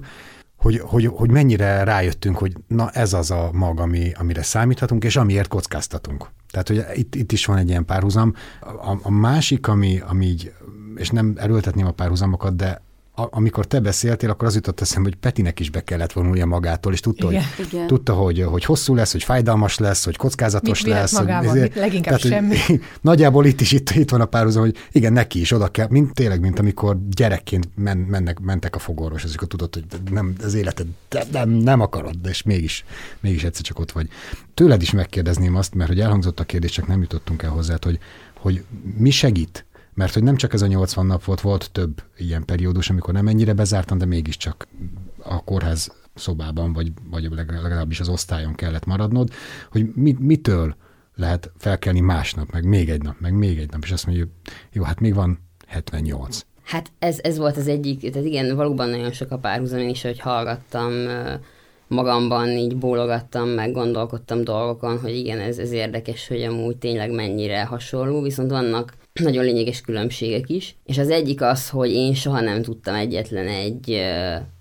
[0.56, 5.16] hogy, hogy, hogy mennyire rájöttünk, hogy na ez az a mag, ami, amire számíthatunk, és
[5.16, 6.30] amiért kockáztatunk.
[6.50, 8.34] Tehát, hogy itt, itt is van egy ilyen párhuzam.
[8.60, 10.52] A, a másik, ami, ami így,
[10.94, 12.82] és nem erőltetném a párhuzamokat, de
[13.14, 17.00] amikor te beszéltél, akkor az jutott eszembe, hogy Petinek is be kellett vonulnia magától, és
[17.00, 17.42] tudta, igen.
[17.56, 17.86] hogy, igen.
[17.86, 21.12] tudta hogy, hogy hosszú lesz, hogy fájdalmas lesz, hogy kockázatos mit lesz.
[21.12, 22.56] Magában, hogy, mit, leginkább tehát, semmi.
[22.66, 25.86] Hogy, nagyjából itt is itt, itt van a párhuzam, hogy igen, neki is oda kell,
[25.90, 30.54] mint, tényleg, mint amikor gyerekként men, mennek, mentek a fogorvos, akkor tudod, hogy nem, az
[30.54, 30.86] életed
[31.32, 32.84] nem, nem akarod, de és mégis,
[33.20, 34.08] mégis egyszer csak ott vagy.
[34.54, 37.98] Tőled is megkérdezném azt, mert hogy elhangzott a kérdés, csak nem jutottunk el hozzá, hogy,
[38.38, 38.64] hogy
[38.96, 42.90] mi segít mert hogy nem csak ez a 80 nap volt, volt több ilyen periódus,
[42.90, 44.68] amikor nem ennyire bezártan, de mégiscsak
[45.22, 47.28] a kórház szobában, vagy, vagy
[47.62, 49.28] legalábbis az osztályon kellett maradnod,
[49.70, 50.76] hogy mit, mitől
[51.14, 54.30] lehet felkelni másnap, meg még egy nap, meg még egy nap, és azt mondjuk,
[54.72, 56.46] jó, hát még van 78.
[56.62, 60.02] Hát ez, ez volt az egyik, tehát igen, valóban nagyon sok a párhuzam, én is,
[60.02, 60.92] hogy hallgattam
[61.86, 67.64] magamban így bólogattam, meg gondolkodtam dolgokon, hogy igen, ez, ez érdekes, hogy amúgy tényleg mennyire
[67.64, 72.62] hasonló, viszont vannak nagyon lényeges különbségek is, és az egyik az, hogy én soha nem
[72.62, 74.02] tudtam egyetlen egy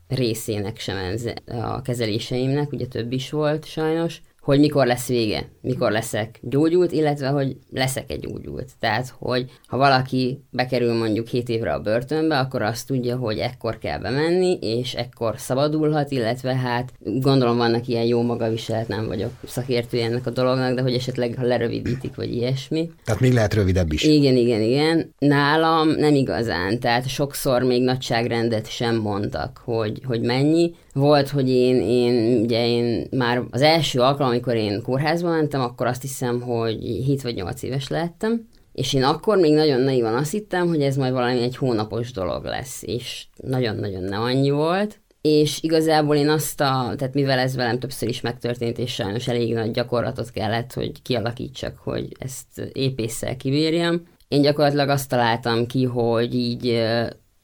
[0.08, 6.39] részének sem a kezeléseimnek, ugye több is volt sajnos, hogy mikor lesz vége, mikor leszek
[6.41, 8.69] gyógyult, illetve hogy leszek egy gyógyult.
[8.80, 13.77] Tehát, hogy ha valaki bekerül mondjuk 7 évre a börtönbe, akkor azt tudja, hogy ekkor
[13.77, 19.99] kell bemenni, és ekkor szabadulhat, illetve hát gondolom vannak ilyen jó magaviselet, nem vagyok szakértő
[19.99, 22.91] ennek a dolognak, de hogy esetleg ha lerövidítik, vagy ilyesmi.
[23.06, 24.04] Tehát még lehet rövidebb is.
[24.04, 25.13] Igen, igen, igen.
[25.19, 30.73] Nálam nem igazán, tehát sokszor még nagyságrendet sem mondtak, hogy, hogy mennyi.
[30.93, 35.88] Volt, hogy én, én, ugye én már az első alkalom, amikor én kórházba mentem, akkor
[35.88, 40.32] azt hiszem, hogy 7 vagy 8 éves lehettem, és én akkor még nagyon naivan azt
[40.32, 44.99] hittem, hogy ez majd valami egy hónapos dolog lesz, és nagyon-nagyon nem annyi volt.
[45.21, 49.54] És igazából én azt a, tehát mivel ez velem többször is megtörtént, és sajnos elég
[49.54, 56.36] nagy gyakorlatot kellett, hogy kialakítsak, hogy ezt épésszel kibírjam, én gyakorlatilag azt találtam ki, hogy
[56.36, 56.84] így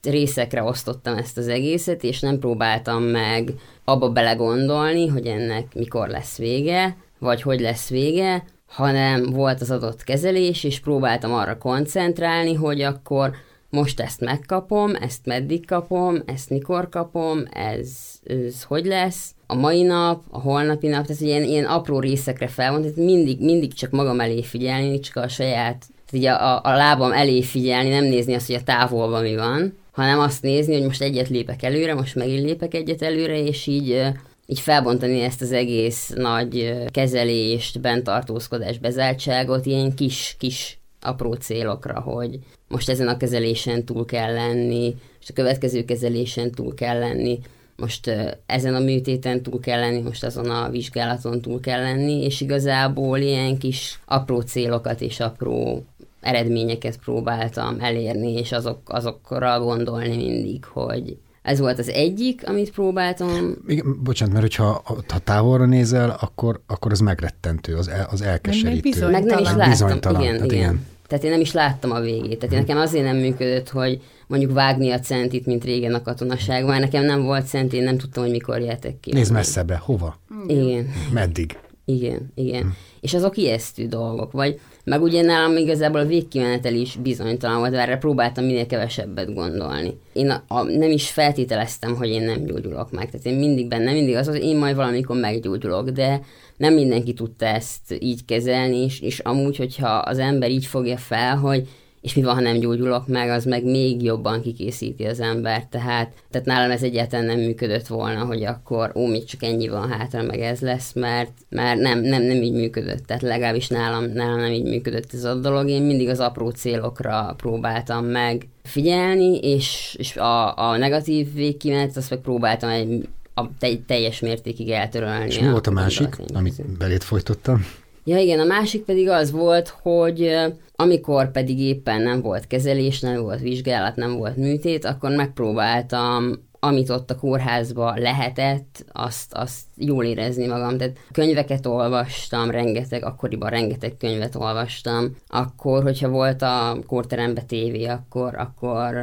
[0.09, 6.37] részekre osztottam ezt az egészet, és nem próbáltam meg abba belegondolni, hogy ennek mikor lesz
[6.37, 12.81] vége, vagy hogy lesz vége, hanem volt az adott kezelés, és próbáltam arra koncentrálni, hogy
[12.81, 13.31] akkor
[13.69, 17.89] most ezt megkapom, ezt meddig kapom, ezt mikor kapom, ez,
[18.23, 22.81] ez hogy lesz, a mai nap, a holnapi nap, tehát ilyen, ilyen apró részekre felvont,
[22.81, 26.75] tehát mindig, mindig csak magam elé figyelni, csak a saját, tehát így a, a, a
[26.75, 30.83] lábam elé figyelni, nem nézni azt, hogy a távolban mi van, hanem azt nézni, hogy
[30.83, 34.01] most egyet lépek előre, most megint lépek egyet előre, és így
[34.45, 42.39] így felbontani ezt az egész nagy kezelést, bentartózkodás, bezártságot ilyen kis, kis apró célokra, hogy
[42.67, 47.39] most ezen a kezelésen túl kell lenni, és a következő kezelésen túl kell lenni,
[47.75, 48.11] most
[48.45, 53.17] ezen a műtéten túl kell lenni, most azon a vizsgálaton túl kell lenni, és igazából
[53.17, 55.85] ilyen kis apró célokat és apró
[56.27, 63.55] eredményeket próbáltam elérni, és azok, azokra gondolni mindig, hogy ez volt az egyik, amit próbáltam.
[63.67, 69.09] Igen, bocsánat, mert hogyha ha távolra nézel, akkor, akkor az megrettentő, az, el, az elkeserítő.
[69.09, 70.45] Meg nem is láttam, igen, igen.
[70.45, 70.85] igen.
[71.07, 72.39] Tehát én nem is láttam a végét.
[72.39, 76.79] Tehát én nekem azért nem működött, hogy mondjuk vágni a centit, mint régen a katonaságban.
[76.79, 79.13] Nekem nem volt cent, én nem tudtam, hogy mikor jöttek ki.
[79.13, 80.19] Nézd messzebbre, hova?
[80.47, 80.89] Igen.
[81.13, 81.57] Meddig?
[81.89, 82.61] Igen, igen.
[82.61, 82.67] Hm.
[83.01, 84.31] És azok ijesztő dolgok.
[84.31, 89.97] Vagy meg ugye nálam igazából a végkimenetel is bizonytalan volt, erre próbáltam minél kevesebbet gondolni.
[90.13, 93.09] Én a, a, nem is feltételeztem, hogy én nem gyógyulok meg.
[93.09, 96.21] Tehát én mindig benne, mindig az, hogy én majd valamikor meggyógyulok, de
[96.57, 101.35] nem mindenki tudta ezt így kezelni, és, és amúgy, hogyha az ember így fogja fel,
[101.35, 101.67] hogy
[102.01, 106.11] és mi van, ha nem gyógyulok meg, az meg még jobban kikészíti az embert, tehát,
[106.31, 110.23] tehát nálam ez egyáltalán nem működött volna, hogy akkor ó, még csak ennyi van hátra,
[110.23, 114.51] meg ez lesz, mert, mert nem, nem, nem így működött, tehát legalábbis nálam, nálam nem
[114.51, 120.15] így működött ez a dolog, én mindig az apró célokra próbáltam meg figyelni, és, és
[120.15, 123.43] a, a negatív végkimenet, azt meg próbáltam egy, a
[123.85, 125.25] teljes mértékig eltörölni.
[125.25, 127.65] És mi volt a másik, amit belét folytottam?
[128.03, 130.35] Ja igen, a másik pedig az volt, hogy
[130.79, 136.89] amikor pedig éppen nem volt kezelés, nem volt vizsgálat, nem volt műtét, akkor megpróbáltam amit
[136.89, 140.77] ott a kórházba lehetett, azt, azt jól érezni magam.
[140.77, 145.15] Tehát könyveket olvastam, rengeteg, akkoriban rengeteg könyvet olvastam.
[145.27, 148.97] Akkor, hogyha volt a kórterembe tévé, akkor, akkor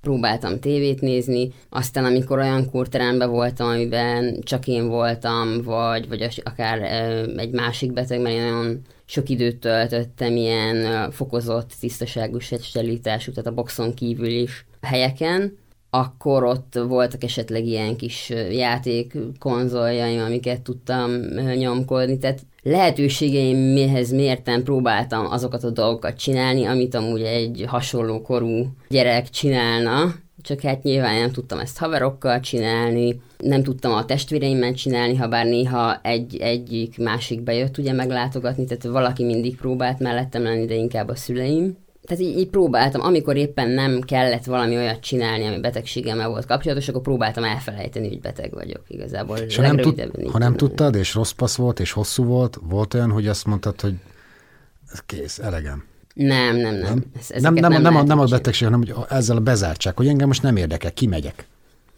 [0.00, 6.82] próbáltam tévét nézni, aztán amikor olyan kórteremben voltam, amiben csak én voltam, vagy, vagy akár
[7.36, 13.54] egy másik beteg, mert én nagyon sok időt töltöttem ilyen fokozott, tisztaságú sterilitású, tehát a
[13.54, 15.58] boxon kívül is helyeken,
[15.90, 21.10] akkor ott voltak esetleg ilyen kis játék konzoljaim, amiket tudtam
[21.56, 28.66] nyomkodni, tehát lehetőségeim mihez mértem próbáltam azokat a dolgokat csinálni, amit amúgy egy hasonló korú
[28.88, 35.16] gyerek csinálna, csak hát nyilván nem tudtam ezt haverokkal csinálni, nem tudtam a testvéreimmel csinálni,
[35.16, 40.64] ha bár néha egy, egyik másik bejött ugye meglátogatni, tehát valaki mindig próbált mellettem lenni,
[40.64, 45.46] de inkább a szüleim tehát így, így próbáltam, amikor éppen nem kellett valami olyat csinálni,
[45.46, 49.36] ami betegségemmel volt kapcsolatos, akkor próbáltam elfelejteni, hogy beteg vagyok igazából.
[49.36, 52.94] És ha nem, tud, ha nem tudtad, és rossz passz volt, és hosszú volt, volt
[52.94, 53.94] olyan, hogy azt mondtad, hogy
[54.92, 55.84] ez kész, elegem.
[56.14, 57.04] Nem, nem, nem.
[57.18, 60.08] Ez, nem, nem, nem, nem, a, nem a betegség, hanem hogy ezzel a bezártság, hogy
[60.08, 61.46] engem most nem érdekel, kimegyek.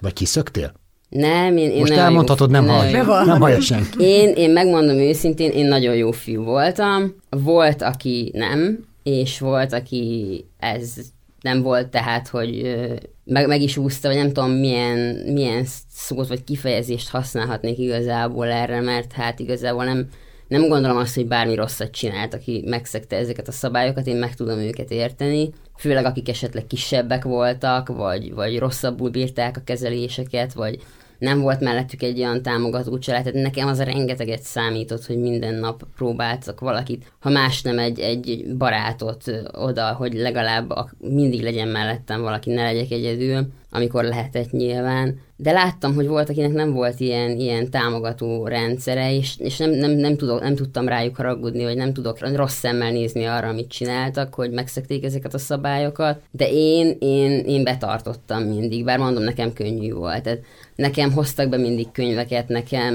[0.01, 0.72] Vagy kiszöktél?
[1.09, 4.03] Nem, én, én Most elmondhatod, nem hallj, nem hallja senki.
[4.05, 7.14] Én, én megmondom őszintén, én nagyon jó fiú voltam.
[7.31, 10.94] Volt, aki nem, és volt, aki ez
[11.40, 12.79] nem volt, tehát, hogy
[13.25, 14.99] meg, meg is úszta, vagy nem tudom milyen,
[15.33, 20.09] milyen szót vagy kifejezést használhatnék igazából erre, mert hát igazából nem,
[20.49, 24.59] nem gondolom azt, hogy bármi rosszat csinált, aki megszegte ezeket a szabályokat, én meg tudom
[24.59, 30.79] őket érteni, főleg akik esetleg kisebbek voltak, vagy, vagy rosszabbul bírták a kezeléseket, vagy
[31.18, 35.83] nem volt mellettük egy olyan támogató család, tehát nekem az rengeteget számított, hogy minden nap
[35.96, 42.50] próbáltak valakit, ha más nem egy, egy barátot oda, hogy legalább mindig legyen mellettem valaki,
[42.50, 45.20] ne legyek egyedül, amikor lehetett nyilván.
[45.40, 49.90] De láttam, hogy volt, akinek nem volt ilyen, ilyen támogató rendszere, és, és nem, nem,
[49.90, 54.35] nem, tudok, nem tudtam rájuk haragudni, vagy nem tudok rossz szemmel nézni arra, amit csináltak,
[54.35, 56.20] hogy megszekték ezeket a szabályokat.
[56.31, 60.22] De én, én, én betartottam mindig, bár mondom, nekem könnyű volt.
[60.22, 60.40] Tehát
[60.74, 62.94] nekem hoztak be mindig könyveket, nekem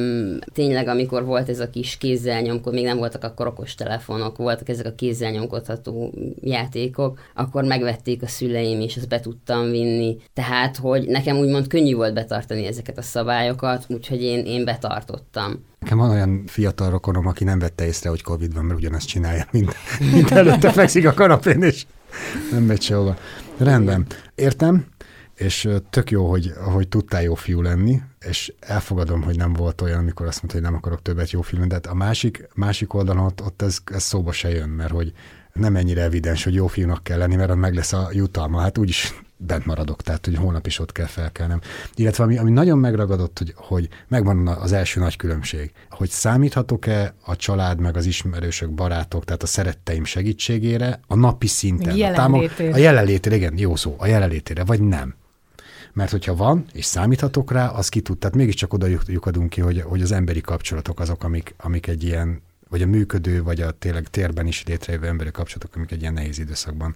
[0.53, 4.69] tényleg, amikor volt ez a kis kézzel nyomkod, még nem voltak akkor okos telefonok, voltak
[4.69, 10.17] ezek a kézzel nyomkodható játékok, akkor megvették a szüleim, és ezt be tudtam vinni.
[10.33, 15.65] Tehát, hogy nekem úgymond könnyű volt betartani ezeket a szabályokat, úgyhogy én, én betartottam.
[15.79, 19.45] Nekem van olyan fiatal rokonom, aki nem vette észre, hogy Covid van, mert ugyanezt csinálja,
[19.51, 19.75] mint,
[20.13, 21.85] mint előtte fekszik a kanapén, és
[22.51, 23.17] nem megy sehova.
[23.57, 24.05] Rendben.
[24.35, 24.85] Értem,
[25.35, 29.99] és tök jó, hogy, hogy tudtál jó fiú lenni, és elfogadom, hogy nem volt olyan,
[29.99, 33.25] amikor azt mondta, hogy nem akarok többet jó lenni, de hát a másik, másik oldalon
[33.25, 35.13] ott, ott ez, ez szóba se jön, mert hogy
[35.53, 38.59] nem ennyire evidens, hogy jó fiúnak kell lenni, mert meg lesz a jutalma.
[38.59, 39.13] Hát úgyis
[39.45, 41.61] bent maradok, tehát hogy holnap is ott kell felkelnem.
[41.95, 47.35] Illetve ami, ami nagyon megragadott, hogy, hogy megvan az első nagy különbség, hogy számíthatok-e a
[47.35, 51.93] család, meg az ismerősök, barátok, tehát a szeretteim segítségére a napi szinten.
[51.93, 52.71] A jelenlétére.
[52.71, 55.15] A, a jelenlétére, igen, jó szó, a jelenlétére, vagy nem
[55.93, 58.17] mert hogyha van, és számíthatok rá, az ki tud.
[58.17, 62.41] Tehát mégiscsak oda lyukadunk ki, hogy, hogy az emberi kapcsolatok azok, amik, amik egy ilyen,
[62.69, 66.39] vagy a működő, vagy a tényleg térben is létrejövő emberi kapcsolatok, amik egy ilyen nehéz
[66.39, 66.95] időszakban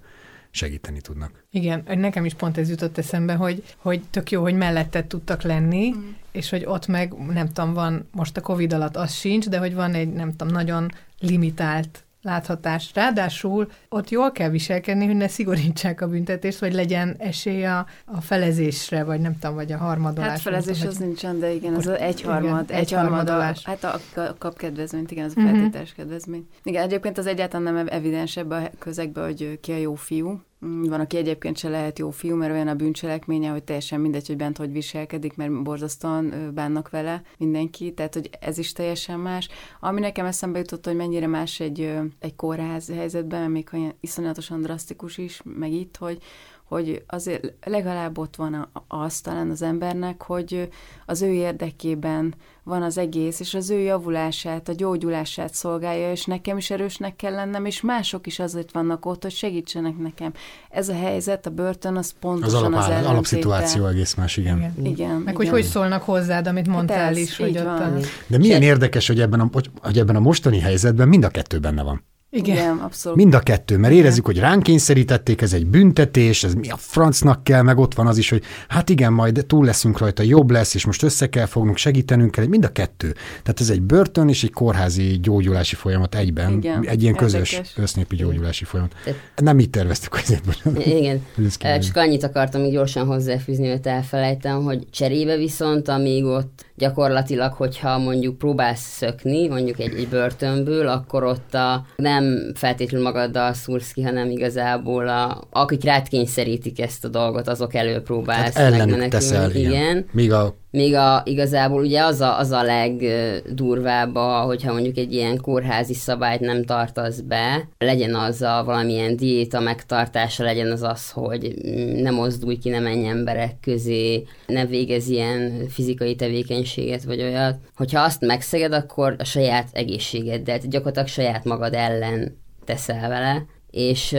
[0.52, 1.44] segíteni tudnak.
[1.52, 5.90] Igen, nekem is pont ez jutott eszembe, hogy, hogy tök jó, hogy melletted tudtak lenni,
[5.90, 6.10] mm.
[6.32, 9.74] és hogy ott meg, nem tudom, van, most a Covid alatt az sincs, de hogy
[9.74, 12.92] van egy, nem tudom, nagyon limitált láthatás.
[12.94, 18.22] Ráadásul ott jól kell viselkedni, hogy ne szigorítsák a büntetést, vagy legyen esély a, a
[18.22, 20.32] felezésre, vagy nem tudom, vagy a harmadolásra.
[20.32, 23.66] Hát felezés tudom, az nincsen, de igen, az egyharmad, egy harmadolás.
[23.66, 26.06] Hát a, a kapkedvezményt, igen, az a feltételes uh-huh.
[26.06, 26.48] kedvezmény.
[26.64, 31.00] Igen, egyébként az egyáltalán nem evidens ebbe a közegbe, hogy ki a jó fiú, van,
[31.00, 34.58] aki egyébként se lehet jó fiú, mert olyan a bűncselekménye, hogy teljesen mindegy, hogy bent
[34.58, 39.50] hogy viselkedik, mert borzasztóan bánnak vele mindenki, tehát hogy ez is teljesen más.
[39.80, 45.18] Ami nekem eszembe jutott, hogy mennyire más egy, egy kórház helyzetben, még olyan iszonyatosan drasztikus
[45.18, 46.22] is, meg itt, hogy,
[46.68, 50.70] hogy azért legalább ott van az talán az embernek, hogy
[51.06, 56.58] az ő érdekében van az egész, és az ő javulását, a gyógyulását szolgálja, és nekem
[56.58, 60.34] is erősnek kell lennem, és mások is azért vannak ott, hogy segítsenek nekem.
[60.70, 64.58] Ez a helyzet, a börtön, az pontosan az, alap, az alapszituáció egész más, igen.
[64.58, 64.86] Igen.
[64.86, 65.36] igen Meg igen.
[65.36, 67.98] hogy hogy szólnak hozzád, amit mondtál hát ez, is, hogy ott a...
[68.28, 69.50] De milyen érdekes, hogy ebben, a,
[69.82, 72.04] hogy ebben a mostani helyzetben mind a kettő benne van.
[72.38, 72.56] Igen.
[72.56, 73.18] Igen, abszolút.
[73.18, 77.44] Mind a kettő, mert érezzük, hogy ránk kényszerítették, ez egy büntetés, ez mi a francnak
[77.44, 80.74] kell, meg ott van az is, hogy hát igen, majd túl leszünk rajta, jobb lesz,
[80.74, 83.14] és most össze kell fognunk, segítenünk kell, mind a kettő.
[83.44, 87.78] Tehát ez egy börtön és egy kórházi gyógyulási folyamat egyben, igen, egy ilyen közös érdekes.
[87.78, 88.94] össznépi gyógyulási folyamat.
[89.36, 90.40] Nem így terveztük, hogy
[90.86, 91.22] Igen,
[91.82, 97.98] csak annyit akartam még gyorsan hozzáfűzni, hogy elfelejtem, hogy cserébe viszont, amíg ott gyakorlatilag, hogyha
[97.98, 104.02] mondjuk próbálsz szökni, mondjuk egy, egy börtönből, akkor ott a, nem feltétlenül magaddal szúrsz ki,
[104.02, 109.10] hanem igazából a, akik rád kényszerítik ezt a dolgot, azok elől próbálsz hát megmenekülni.
[109.10, 109.72] Teszel, igen.
[109.72, 110.06] igen.
[110.12, 115.38] Míg a még a, igazából ugye az a, az a legdurvább, hogyha mondjuk egy ilyen
[115.38, 121.54] kórházi szabályt nem tartasz be, legyen az a valamilyen diéta megtartása, legyen az az, hogy
[121.96, 127.58] ne mozdulj ki, ne menj emberek közé, ne végez ilyen fizikai tevékenységet vagy olyat.
[127.76, 134.16] Hogyha azt megszeged, akkor a saját egészségeddel, gyakorlatilag saját magad ellen teszel vele, és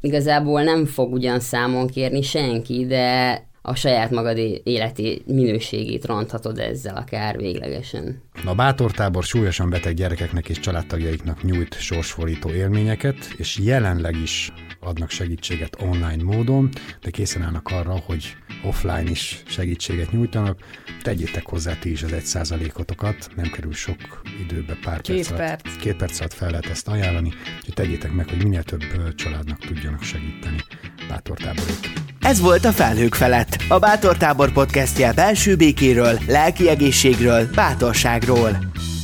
[0.00, 6.96] igazából nem fog ugyan számon kérni senki, de a saját magad életi minőségét ronthatod ezzel
[6.96, 8.22] akár véglegesen.
[8.44, 15.76] A bátortábor súlyosan beteg gyerekeknek és családtagjaiknak nyújt sorsfordító élményeket, és jelenleg is adnak segítséget
[15.80, 16.68] online módon,
[17.02, 20.58] de készen állnak arra, hogy offline is segítséget nyújtanak.
[21.02, 25.66] Tegyétek hozzá ti is az egy százalékotokat, nem kerül sok időbe, pár két perc, perc.
[25.66, 29.58] Alatt, két perc alatt fel lehet ezt ajánlani, úgyhogy tegyétek meg, hogy minél több családnak
[29.58, 30.64] tudjanak segíteni
[31.08, 31.78] bátortáborok.
[32.20, 38.58] Ez volt a Felhők felett, a Bátortábor podcastje belső békéről, lelki egészségről, bátorságról.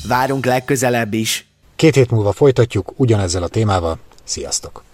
[0.08, 1.46] Várunk legközelebb is.
[1.76, 3.98] Két hét múlva folytatjuk ugyanezzel a témával.
[4.24, 4.84] Sziasztok!